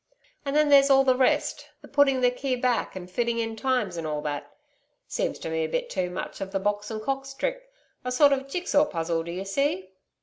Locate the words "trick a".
7.35-8.11